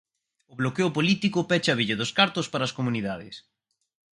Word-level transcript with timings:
O 0.51 0.53
bloqueo 0.59 0.89
político 0.97 1.47
pecha 1.49 1.71
a 1.73 1.79
billa 1.79 1.99
dos 2.01 2.13
cartos 2.17 2.45
para 2.51 2.65
as 2.67 2.75
comunidades. 2.77 3.35